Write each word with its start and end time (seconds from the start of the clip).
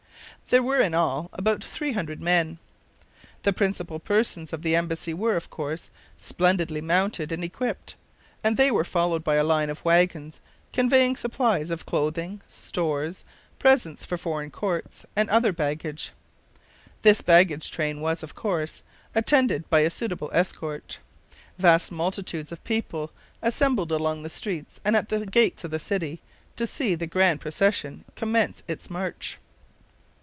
There 0.49 0.61
were 0.61 0.81
in 0.81 0.93
all 0.93 1.29
about 1.31 1.63
three 1.63 1.93
hundred 1.93 2.21
men. 2.21 2.57
The 3.43 3.53
principal 3.53 3.99
persons 3.99 4.51
of 4.51 4.63
the 4.63 4.75
embassy 4.75 5.13
were, 5.13 5.37
of 5.37 5.49
course, 5.49 5.89
splendidly 6.17 6.81
mounted 6.81 7.31
and 7.31 7.41
equipped, 7.41 7.95
and 8.43 8.57
they 8.57 8.69
were 8.69 8.83
followed 8.83 9.23
by 9.23 9.35
a 9.35 9.45
line 9.45 9.69
of 9.69 9.85
wagons 9.85 10.41
conveying 10.73 11.15
supplies 11.15 11.71
of 11.71 11.85
clothing, 11.85 12.41
stores, 12.49 13.23
presents 13.59 14.03
for 14.03 14.17
foreign 14.17 14.51
courts, 14.51 15.05
and 15.15 15.29
other 15.29 15.53
baggage. 15.53 16.11
This 17.01 17.21
baggage 17.21 17.71
train 17.71 18.01
was, 18.01 18.21
of 18.21 18.35
course, 18.35 18.81
attended 19.15 19.69
by 19.69 19.79
a 19.81 19.89
suitable 19.89 20.29
escort. 20.33 20.99
Vast 21.59 21.93
multitudes 21.93 22.51
of 22.51 22.61
people 22.65 23.13
assembled 23.41 23.93
along 23.93 24.23
the 24.23 24.29
streets 24.29 24.81
and 24.83 24.97
at 24.97 25.07
the 25.07 25.25
gates 25.25 25.63
of 25.63 25.71
the 25.71 25.79
city 25.79 26.19
to 26.57 26.67
see 26.67 26.93
the 26.93 27.07
grand 27.07 27.39
procession 27.39 28.03
commence 28.17 28.63
its 28.67 28.89
march. 28.89 29.37